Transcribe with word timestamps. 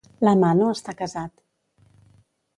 L'Amano 0.27 0.69
està 0.77 0.95
casat. 1.03 1.37